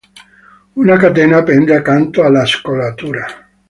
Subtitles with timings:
[0.77, 3.27] Una catena pende accanto alla scollatura.